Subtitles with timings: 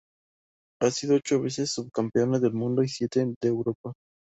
[0.81, 3.93] Ha sido ocho veces subcampeona del mundo y siete de Europa.